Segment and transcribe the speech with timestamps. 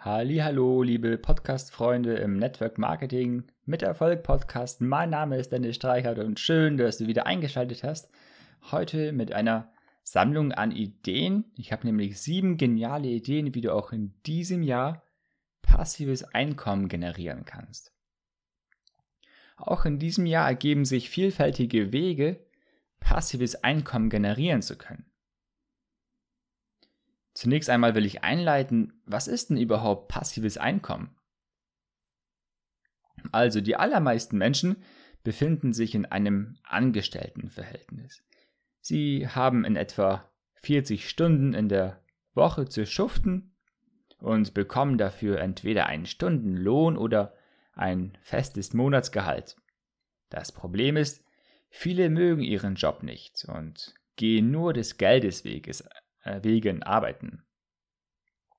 [0.00, 4.80] Hallo, liebe Podcast-Freunde im Network Marketing mit Erfolg Podcast.
[4.80, 8.08] Mein Name ist Dennis Streichert und schön, dass du wieder eingeschaltet hast.
[8.70, 9.72] Heute mit einer
[10.04, 11.46] Sammlung an Ideen.
[11.56, 15.02] Ich habe nämlich sieben geniale Ideen, wie du auch in diesem Jahr
[15.62, 17.92] passives Einkommen generieren kannst.
[19.56, 22.46] Auch in diesem Jahr ergeben sich vielfältige Wege,
[23.00, 25.07] passives Einkommen generieren zu können.
[27.38, 31.16] Zunächst einmal will ich einleiten, was ist denn überhaupt passives Einkommen?
[33.30, 34.82] Also die allermeisten Menschen
[35.22, 38.24] befinden sich in einem Angestelltenverhältnis.
[38.80, 42.02] Sie haben in etwa 40 Stunden in der
[42.34, 43.54] Woche zu schuften
[44.18, 47.34] und bekommen dafür entweder einen Stundenlohn oder
[47.72, 49.54] ein festes Monatsgehalt.
[50.28, 51.24] Das Problem ist,
[51.70, 55.84] viele mögen ihren Job nicht und gehen nur des Geldes weges
[56.42, 57.44] wegen arbeiten.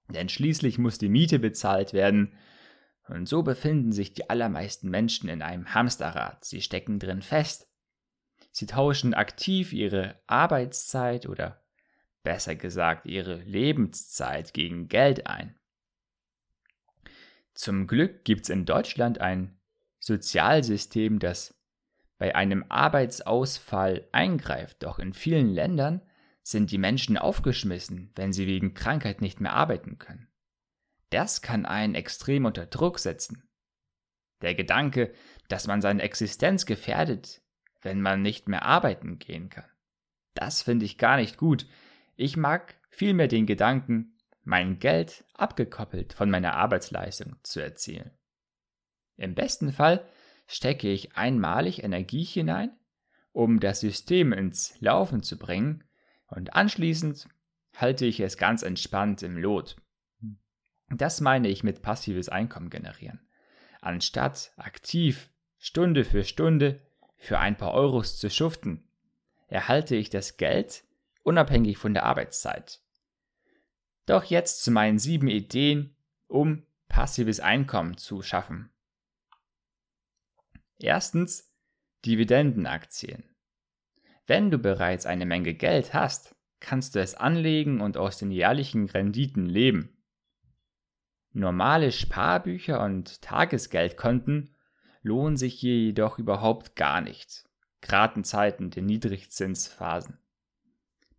[0.10, 2.34] Denn schließlich muss die Miete bezahlt werden,
[3.08, 6.46] und so befinden sich die allermeisten Menschen in einem Hamsterrad.
[6.46, 7.68] Sie stecken drin fest.
[8.52, 11.64] Sie tauschen aktiv ihre Arbeitszeit oder
[12.24, 15.58] besser gesagt ihre Lebenszeit gegen Geld ein.
[17.54, 19.60] Zum Glück gibt es in Deutschland ein
[20.00, 21.56] Sozialsystem, das
[22.18, 26.02] bei einem Arbeitsausfall eingreift, doch in vielen Ländern
[26.50, 30.28] sind die Menschen aufgeschmissen, wenn sie wegen Krankheit nicht mehr arbeiten können.
[31.12, 33.48] Das kann einen extrem unter Druck setzen.
[34.42, 35.14] Der Gedanke,
[35.48, 37.42] dass man seine Existenz gefährdet,
[37.82, 39.70] wenn man nicht mehr arbeiten gehen kann.
[40.34, 41.68] Das finde ich gar nicht gut.
[42.16, 48.12] Ich mag vielmehr den Gedanken, mein Geld abgekoppelt von meiner Arbeitsleistung zu erzielen.
[49.18, 50.08] Im besten Fall
[50.48, 52.72] stecke ich einmalig Energie hinein,
[53.34, 55.84] um das System ins Laufen zu bringen
[56.30, 57.28] und anschließend
[57.76, 59.76] halte ich es ganz entspannt im Lot.
[60.90, 63.20] Das meine ich mit passives Einkommen generieren.
[63.82, 66.82] Anstatt aktiv Stunde für Stunde
[67.18, 68.88] für ein paar Euros zu schuften,
[69.48, 70.84] erhalte ich das Geld
[71.24, 72.82] unabhängig von der Arbeitszeit.
[74.06, 75.96] Doch jetzt zu meinen sieben Ideen,
[76.28, 78.72] um passives Einkommen zu schaffen.
[80.80, 81.54] Erstens
[82.06, 83.29] Dividendenaktien.
[84.30, 88.88] Wenn du bereits eine Menge Geld hast, kannst du es anlegen und aus den jährlichen
[88.88, 89.98] Renditen leben.
[91.32, 94.56] Normale Sparbücher und Tagesgeldkonten
[95.02, 97.46] lohnen sich hier jedoch überhaupt gar nicht,
[97.82, 100.20] gerade in Zeiten der Niedrigzinsphasen.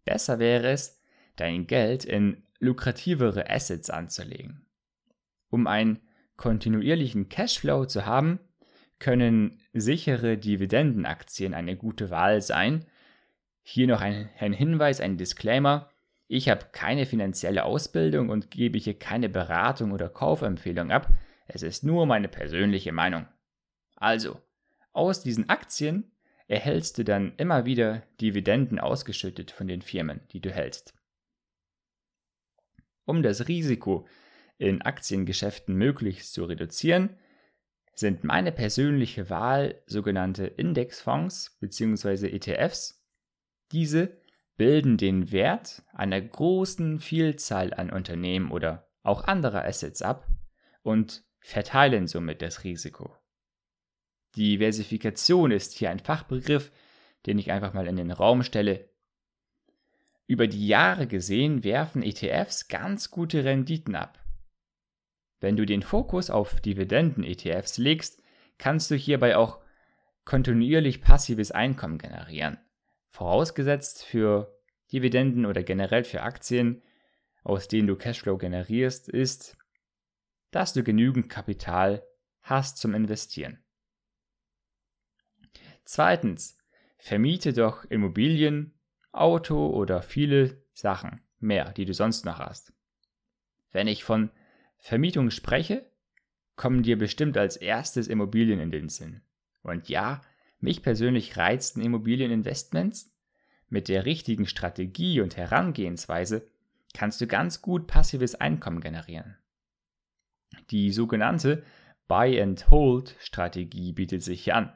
[0.05, 1.03] Besser wäre es,
[1.35, 4.69] dein Geld in lukrativere Assets anzulegen.
[5.49, 5.99] Um einen
[6.37, 8.39] kontinuierlichen Cashflow zu haben,
[9.01, 12.87] können sichere Dividendenaktien eine gute Wahl sein,
[13.63, 15.91] hier noch ein, ein Hinweis, ein Disclaimer.
[16.29, 21.09] Ich habe keine finanzielle Ausbildung und gebe hier keine Beratung oder Kaufempfehlung ab.
[21.47, 23.27] Es ist nur meine persönliche Meinung.
[23.97, 24.41] Also,
[24.93, 26.13] aus diesen Aktien
[26.47, 30.95] erhältst du dann immer wieder Dividenden ausgeschüttet von den Firmen, die du hältst.
[33.05, 34.07] Um das Risiko
[34.59, 37.17] in Aktiengeschäften möglichst zu reduzieren,
[37.95, 42.29] sind meine persönliche Wahl sogenannte Indexfonds bzw.
[42.29, 43.00] ETFs
[43.73, 44.19] diese
[44.57, 50.27] bilden den Wert einer großen Vielzahl an Unternehmen oder auch anderer Assets ab
[50.83, 53.17] und verteilen somit das Risiko.
[54.37, 56.71] Diversifikation ist hier ein Fachbegriff,
[57.27, 58.89] den ich einfach mal in den Raum stelle.
[60.27, 64.25] Über die Jahre gesehen werfen ETFs ganz gute Renditen ab.
[65.41, 68.23] Wenn du den Fokus auf Dividenden-ETFs legst,
[68.59, 69.59] kannst du hierbei auch
[70.25, 72.59] kontinuierlich passives Einkommen generieren.
[73.11, 74.57] Vorausgesetzt für
[74.93, 76.83] Dividenden oder generell für Aktien,
[77.43, 79.57] aus denen du Cashflow generierst, ist,
[80.51, 82.05] dass du genügend Kapital
[82.43, 83.63] hast zum Investieren.
[85.85, 86.59] Zweitens,
[86.99, 88.79] vermiete doch Immobilien,
[89.13, 92.73] Auto oder viele Sachen mehr, die du sonst noch hast.
[93.73, 94.31] Wenn ich von
[94.79, 95.91] Vermietung spreche,
[96.57, 99.23] kommen dir bestimmt als erstes Immobilien in den Sinn.
[99.63, 100.21] Und ja,
[100.61, 103.13] mich persönlich reizten Immobilieninvestments.
[103.69, 106.49] Mit der richtigen Strategie und Herangehensweise
[106.95, 109.37] kannst du ganz gut passives Einkommen generieren.
[110.71, 111.63] Die sogenannte
[112.09, 114.73] Buy-and-Hold-Strategie bietet sich hier an.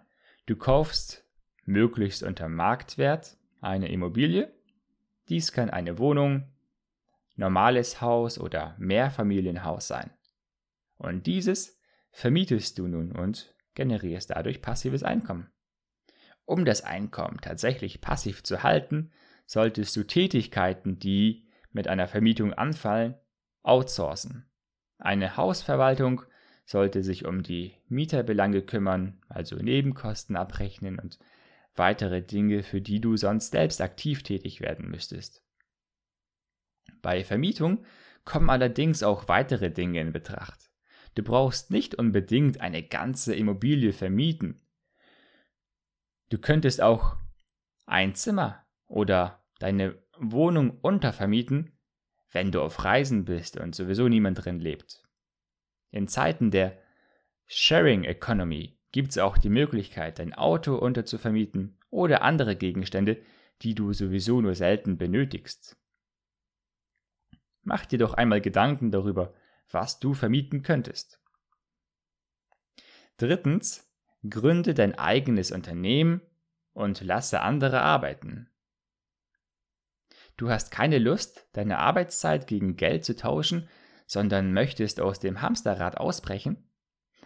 [0.46, 1.24] Du kaufst
[1.64, 4.52] möglichst unter Marktwert eine Immobilie.
[5.28, 6.52] Dies kann eine Wohnung,
[7.34, 10.10] normales Haus oder Mehrfamilienhaus sein.
[10.96, 11.80] Und dieses
[12.12, 15.50] vermietest du nun und generierst dadurch passives Einkommen.
[16.44, 19.10] Um das Einkommen tatsächlich passiv zu halten,
[19.46, 23.14] solltest du Tätigkeiten, die mit einer Vermietung anfallen,
[23.62, 24.48] outsourcen.
[24.98, 26.22] Eine Hausverwaltung
[26.64, 31.18] sollte sich um die Mieterbelange kümmern, also Nebenkosten abrechnen und
[31.74, 35.42] weitere Dinge, für die du sonst selbst aktiv tätig werden müsstest.
[37.02, 37.84] Bei Vermietung
[38.24, 40.70] kommen allerdings auch weitere Dinge in Betracht.
[41.14, 44.60] Du brauchst nicht unbedingt eine ganze Immobilie vermieten.
[46.34, 47.16] Du könntest auch
[47.86, 51.78] ein Zimmer oder deine Wohnung untervermieten,
[52.32, 55.04] wenn du auf Reisen bist und sowieso niemand drin lebt.
[55.92, 56.76] In Zeiten der
[57.46, 63.22] Sharing Economy gibt es auch die Möglichkeit, dein Auto unterzuvermieten oder andere Gegenstände,
[63.62, 65.76] die du sowieso nur selten benötigst.
[67.62, 69.34] Mach dir doch einmal Gedanken darüber,
[69.70, 71.20] was du vermieten könntest.
[73.18, 73.83] Drittens,
[74.28, 76.20] gründe dein eigenes Unternehmen
[76.72, 78.48] und lasse andere arbeiten.
[80.36, 83.68] Du hast keine Lust, deine Arbeitszeit gegen Geld zu tauschen,
[84.06, 86.68] sondern möchtest aus dem Hamsterrad ausbrechen?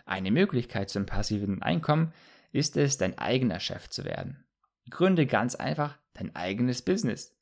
[0.05, 2.13] Eine Möglichkeit zum passiven Einkommen
[2.53, 4.45] ist es, dein eigener Chef zu werden.
[4.91, 7.37] Gründe ganz einfach dein eigenes Business.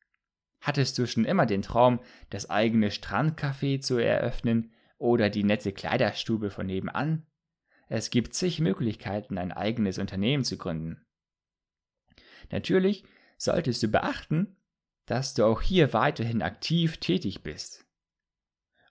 [0.60, 2.00] Hattest du schon immer den Traum,
[2.30, 7.26] das eigene Strandcafé zu eröffnen oder die nette Kleiderstube von nebenan?
[7.88, 11.04] Es gibt zig Möglichkeiten, ein eigenes Unternehmen zu gründen.
[12.50, 13.04] Natürlich
[13.36, 14.56] solltest du beachten,
[15.06, 17.86] dass du auch hier weiterhin aktiv tätig bist.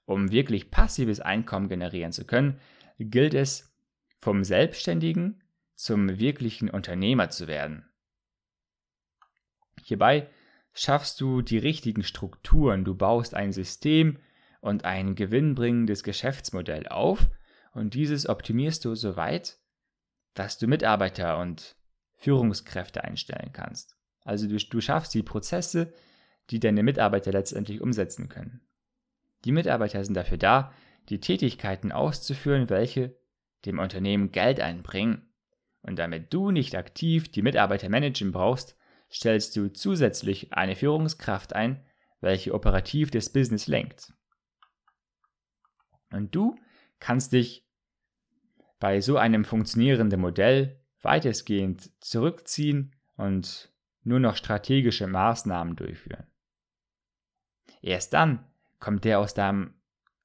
[0.05, 2.59] Um wirklich passives Einkommen generieren zu können,
[2.99, 3.75] gilt es,
[4.17, 5.43] vom Selbstständigen
[5.75, 7.89] zum wirklichen Unternehmer zu werden.
[9.83, 10.29] Hierbei
[10.73, 14.19] schaffst du die richtigen Strukturen, du baust ein System
[14.61, 17.29] und ein gewinnbringendes Geschäftsmodell auf
[17.75, 19.59] und dieses optimierst du so weit,
[20.33, 21.75] dass du Mitarbeiter und
[22.15, 23.97] Führungskräfte einstellen kannst.
[24.21, 25.93] Also du, du schaffst die Prozesse,
[26.49, 28.61] die deine Mitarbeiter letztendlich umsetzen können.
[29.43, 30.73] Die Mitarbeiter sind dafür da,
[31.09, 33.17] die Tätigkeiten auszuführen, welche
[33.65, 35.33] dem Unternehmen Geld einbringen.
[35.81, 38.77] Und damit du nicht aktiv die Mitarbeiter managen brauchst,
[39.11, 41.85] stellst du zusätzlich eine Führungskraft ein,
[42.21, 44.13] welche operativ das Business lenkt.
[46.11, 46.55] Und du
[46.99, 47.64] kannst dich
[48.85, 53.73] bei so einem funktionierenden Modell weitestgehend zurückziehen und
[54.03, 56.27] nur noch strategische Maßnahmen durchführen.
[57.81, 58.45] Erst dann
[58.79, 59.73] kommt der aus deinem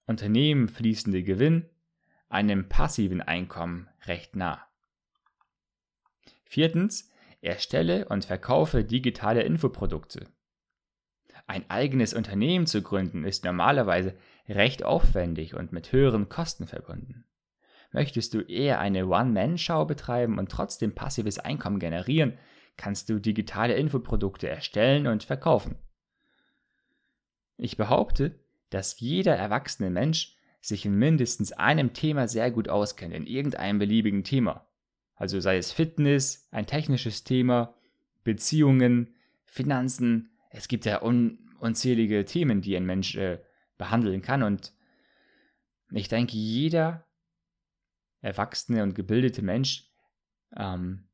[0.06, 1.70] Unternehmen fließende Gewinn
[2.28, 4.62] einem passiven Einkommen recht nah.
[6.44, 7.10] Viertens,
[7.40, 10.26] erstelle und verkaufe digitale Infoprodukte.
[11.46, 14.18] Ein eigenes Unternehmen zu gründen ist normalerweise
[14.50, 17.24] recht aufwendig und mit höheren Kosten verbunden.
[17.92, 22.38] Möchtest du eher eine One-Man-Show betreiben und trotzdem passives Einkommen generieren,
[22.76, 25.76] kannst du digitale Infoprodukte erstellen und verkaufen.
[27.56, 28.38] Ich behaupte,
[28.70, 34.24] dass jeder erwachsene Mensch sich in mindestens einem Thema sehr gut auskennt, in irgendeinem beliebigen
[34.24, 34.66] Thema.
[35.14, 37.74] Also sei es Fitness, ein technisches Thema,
[38.24, 39.14] Beziehungen,
[39.44, 40.30] Finanzen.
[40.50, 43.38] Es gibt ja un unzählige Themen, die ein Mensch äh,
[43.76, 44.42] behandeln kann.
[44.42, 44.72] Und
[45.90, 47.04] ich denke, jeder
[48.20, 49.90] erwachsene und gebildete Mensch,
[50.56, 51.08] ähm,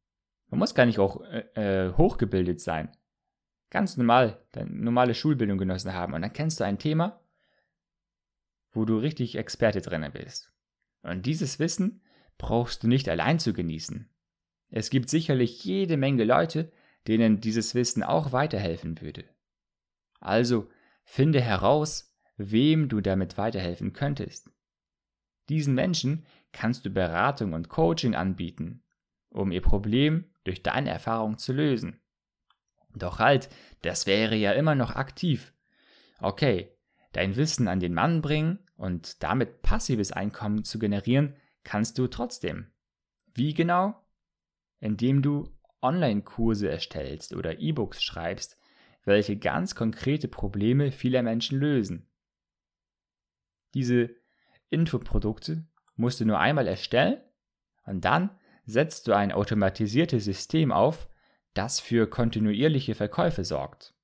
[0.48, 2.96] man muss gar nicht auch äh, äh hochgebildet sein.
[3.70, 6.14] Ganz normal, deine normale Schulbildung genossen haben.
[6.14, 7.20] Und dann kennst du ein Thema
[8.76, 10.52] wo du richtig Experte drin bist.
[11.02, 12.02] Und dieses Wissen
[12.38, 14.08] brauchst du nicht allein zu genießen.
[14.68, 16.70] Es gibt sicherlich jede Menge Leute,
[17.08, 19.24] denen dieses Wissen auch weiterhelfen würde.
[20.20, 20.68] Also
[21.04, 24.50] finde heraus, wem du damit weiterhelfen könntest.
[25.48, 28.82] Diesen Menschen kannst du Beratung und Coaching anbieten,
[29.30, 32.00] um ihr Problem durch deine Erfahrung zu lösen.
[32.94, 33.48] Doch halt,
[33.82, 35.52] das wäre ja immer noch aktiv.
[36.20, 36.72] Okay,
[37.12, 42.70] dein Wissen an den Mann bringen und damit passives Einkommen zu generieren, kannst du trotzdem.
[43.34, 44.02] Wie genau?
[44.80, 48.58] Indem du Online-Kurse erstellst oder E-Books schreibst,
[49.04, 52.08] welche ganz konkrete Probleme vieler Menschen lösen.
[53.74, 54.14] Diese
[54.70, 57.20] Infoprodukte musst du nur einmal erstellen
[57.84, 58.30] und dann
[58.66, 61.08] setzt du ein automatisiertes System auf,
[61.54, 63.94] das für kontinuierliche Verkäufe sorgt.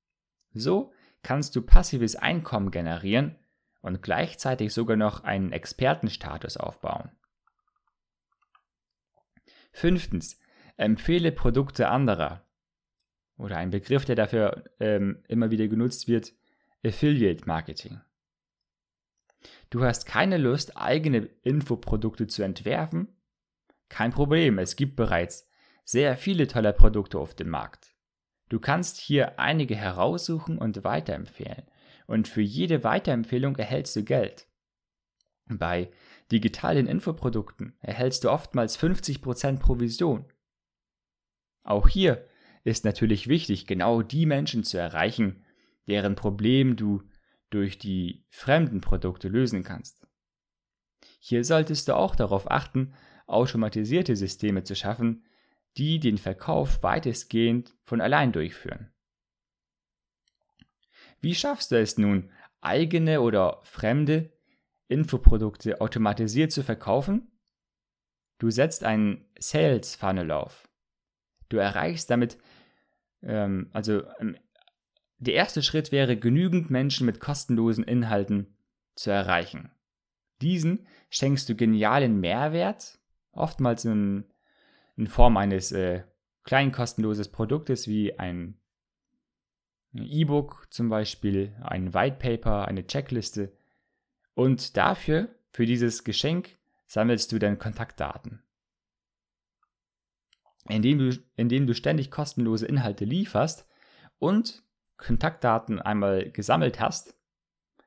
[0.53, 0.91] So
[1.21, 3.35] kannst du passives Einkommen generieren
[3.81, 7.11] und gleichzeitig sogar noch einen Expertenstatus aufbauen.
[9.71, 10.39] Fünftens,
[10.77, 12.45] empfehle Produkte anderer.
[13.37, 16.33] Oder ein Begriff, der dafür ähm, immer wieder genutzt wird,
[16.85, 18.01] Affiliate Marketing.
[19.69, 23.07] Du hast keine Lust, eigene Infoprodukte zu entwerfen?
[23.89, 25.47] Kein Problem, es gibt bereits
[25.83, 27.93] sehr viele tolle Produkte auf dem Markt.
[28.49, 31.63] Du kannst hier einige heraussuchen und weiterempfehlen
[32.07, 34.47] und für jede Weiterempfehlung erhältst du Geld.
[35.47, 35.89] Bei
[36.31, 40.25] digitalen Infoprodukten erhältst du oftmals 50% Provision.
[41.63, 42.27] Auch hier
[42.63, 45.43] ist natürlich wichtig, genau die Menschen zu erreichen,
[45.87, 47.03] deren Problem du
[47.53, 50.07] durch die fremden Produkte lösen kannst.
[51.19, 52.93] Hier solltest du auch darauf achten,
[53.27, 55.25] automatisierte Systeme zu schaffen,
[55.77, 58.91] die den Verkauf weitestgehend von allein durchführen.
[61.21, 62.31] Wie schaffst du es nun,
[62.61, 64.33] eigene oder fremde
[64.87, 67.31] Infoprodukte automatisiert zu verkaufen?
[68.39, 70.67] Du setzt einen Sales Funnel auf.
[71.49, 72.37] Du erreichst damit,
[73.21, 74.37] ähm, also ähm,
[75.23, 78.55] der erste Schritt wäre, genügend Menschen mit kostenlosen Inhalten
[78.95, 79.71] zu erreichen.
[80.41, 82.99] Diesen schenkst du genialen Mehrwert,
[83.31, 84.25] oftmals in,
[84.97, 86.03] in Form eines äh,
[86.43, 88.57] kleinen kostenloses Produktes wie ein
[89.95, 93.53] E-Book zum Beispiel, ein White Paper, eine Checkliste.
[94.33, 98.43] Und dafür, für dieses Geschenk, sammelst du deine Kontaktdaten.
[100.67, 103.67] Indem du, indem du ständig kostenlose Inhalte lieferst
[104.17, 104.63] und
[104.97, 107.15] Kontaktdaten einmal gesammelt hast,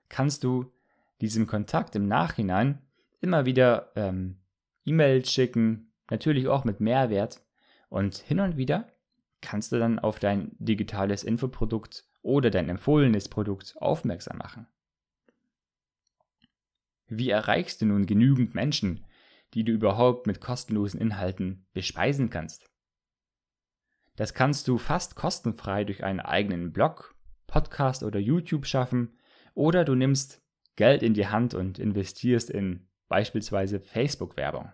[0.08, 0.72] kannst du
[1.20, 2.82] diesem Kontakt im Nachhinein
[3.20, 4.38] immer wieder ähm,
[4.84, 7.42] E-Mails schicken, natürlich auch mit Mehrwert.
[7.88, 8.92] Und hin und wieder
[9.40, 14.66] kannst du dann auf dein digitales Infoprodukt oder dein empfohlenes Produkt aufmerksam machen.
[17.08, 19.04] Wie erreichst du nun genügend Menschen,
[19.54, 22.68] die du überhaupt mit kostenlosen Inhalten bespeisen kannst?
[24.16, 27.14] Das kannst du fast kostenfrei durch einen eigenen Blog,
[27.46, 29.18] Podcast oder YouTube schaffen
[29.54, 30.42] oder du nimmst
[30.74, 34.72] Geld in die Hand und investierst in beispielsweise Facebook-Werbung.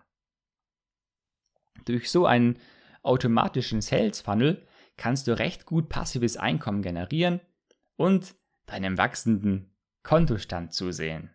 [1.84, 2.58] Durch so einen
[3.02, 7.40] automatischen Sales Funnel kannst du recht gut passives Einkommen generieren
[7.96, 8.34] und
[8.66, 11.30] deinem wachsenden Kontostand zusehen.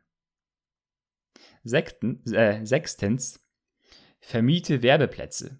[1.63, 3.45] Sekten, äh, sechstens,
[4.19, 5.59] vermiete Werbeplätze.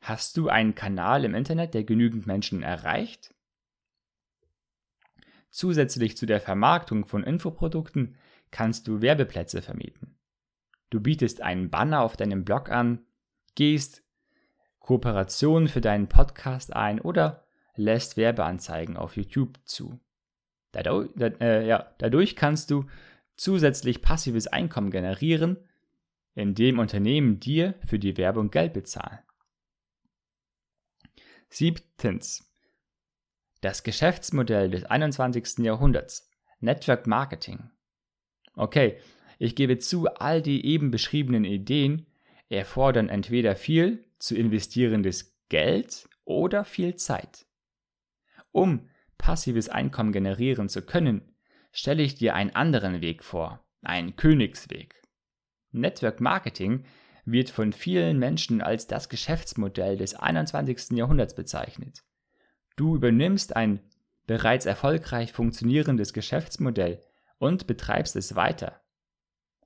[0.00, 3.34] Hast du einen Kanal im Internet, der genügend Menschen erreicht?
[5.50, 8.16] Zusätzlich zu der Vermarktung von Infoprodukten
[8.50, 10.18] kannst du Werbeplätze vermieten.
[10.90, 13.04] Du bietest einen Banner auf deinem Blog an,
[13.54, 14.02] gehst
[14.78, 20.00] Kooperationen für deinen Podcast ein oder lässt Werbeanzeigen auf YouTube zu.
[20.72, 22.86] Dadurch, äh, ja, dadurch kannst du
[23.36, 25.58] zusätzlich passives Einkommen generieren,
[26.34, 29.18] indem Unternehmen dir für die Werbung Geld bezahlen.
[31.50, 32.44] Siebtens.
[33.62, 35.64] Das Geschäftsmodell des 21.
[35.64, 36.30] Jahrhunderts.
[36.60, 37.70] Network Marketing.
[38.54, 38.98] Okay,
[39.38, 42.06] ich gebe zu, all die eben beschriebenen Ideen
[42.48, 47.46] erfordern entweder viel zu investierendes Geld oder viel Zeit.
[48.52, 51.34] Um passives Einkommen generieren zu können,
[51.72, 55.00] stelle ich dir einen anderen Weg vor, einen Königsweg.
[55.70, 56.84] Network Marketing
[57.30, 60.96] wird von vielen Menschen als das Geschäftsmodell des 21.
[60.96, 62.02] Jahrhunderts bezeichnet.
[62.76, 63.80] Du übernimmst ein
[64.26, 67.00] bereits erfolgreich funktionierendes Geschäftsmodell
[67.38, 68.80] und betreibst es weiter.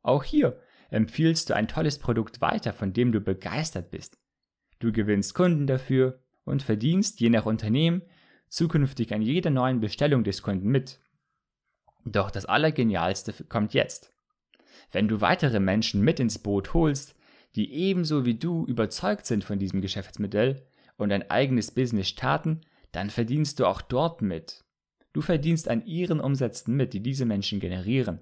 [0.02, 4.18] Auch hier empfiehlst du ein tolles Produkt weiter, von dem du begeistert bist.
[4.78, 8.02] Du gewinnst Kunden dafür und verdienst je nach Unternehmen
[8.48, 11.00] zukünftig an jeder neuen Bestellung des Kunden mit.
[12.04, 14.12] Doch das Allergenialste kommt jetzt.
[14.90, 17.14] Wenn du weitere Menschen mit ins Boot holst,
[17.56, 20.62] die ebenso wie du überzeugt sind von diesem Geschäftsmodell
[20.96, 22.60] und ein eigenes Business starten,
[22.92, 24.64] dann verdienst du auch dort mit.
[25.12, 28.20] Du verdienst an ihren Umsätzen mit, die diese Menschen generieren.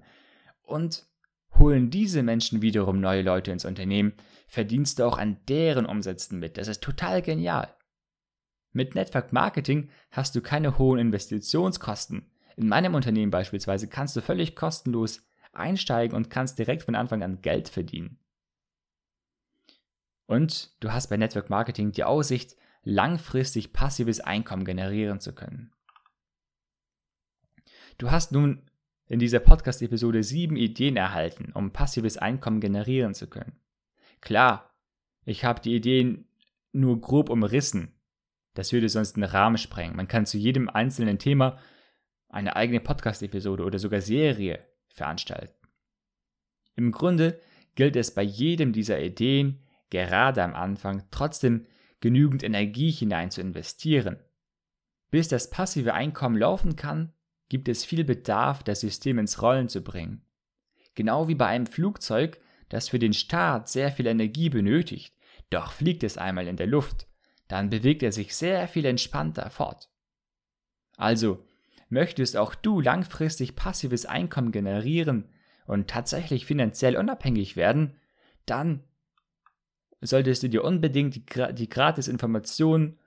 [0.63, 1.05] Und
[1.57, 4.13] holen diese Menschen wiederum neue Leute ins Unternehmen,
[4.47, 6.57] verdienst du auch an deren Umsätzen mit.
[6.57, 7.73] Das ist total genial.
[8.73, 12.25] Mit Network Marketing hast du keine hohen Investitionskosten.
[12.55, 15.21] In meinem Unternehmen beispielsweise kannst du völlig kostenlos
[15.53, 18.17] einsteigen und kannst direkt von Anfang an Geld verdienen.
[20.25, 25.71] Und du hast bei Network Marketing die Aussicht, langfristig passives Einkommen generieren zu können.
[27.97, 28.63] Du hast nun
[29.07, 33.59] in dieser Podcast-Episode sieben Ideen erhalten, um passives Einkommen generieren zu können.
[34.21, 34.73] Klar,
[35.25, 36.27] ich habe die Ideen
[36.71, 37.93] nur grob umrissen,
[38.53, 39.95] das würde sonst den Rahmen sprengen.
[39.95, 41.59] Man kann zu jedem einzelnen Thema
[42.29, 45.55] eine eigene Podcast-Episode oder sogar Serie veranstalten.
[46.75, 47.39] Im Grunde
[47.75, 49.59] gilt es bei jedem dieser Ideen,
[49.91, 51.67] gerade am Anfang, trotzdem
[51.99, 54.17] genügend Energie hinein zu investieren.
[55.11, 57.13] Bis das passive Einkommen laufen kann,
[57.49, 60.25] gibt es viel Bedarf, das System ins Rollen zu bringen.
[60.95, 65.15] Genau wie bei einem Flugzeug, das für den Start sehr viel Energie benötigt,
[65.51, 67.07] doch fliegt es einmal in der Luft
[67.51, 69.89] dann bewegt er sich sehr viel entspannter fort.
[70.95, 71.45] Also,
[71.89, 75.27] möchtest auch du langfristig passives Einkommen generieren
[75.65, 77.99] und tatsächlich finanziell unabhängig werden,
[78.45, 78.85] dann
[80.01, 82.99] solltest du dir unbedingt die, die gratis Information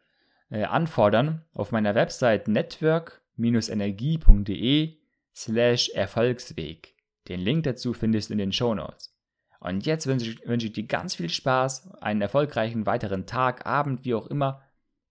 [0.50, 4.96] äh, anfordern auf meiner Website network-energie.de
[5.34, 6.94] slash Erfolgsweg.
[7.28, 9.12] Den Link dazu findest du in den Show Notes.
[9.60, 14.04] Und jetzt wünsche ich, wünsche ich dir ganz viel Spaß, einen erfolgreichen weiteren Tag, Abend,
[14.04, 14.62] wie auch immer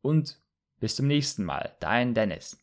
[0.01, 0.39] und
[0.79, 1.75] bis zum nächsten Mal.
[1.79, 2.62] Dein Dennis.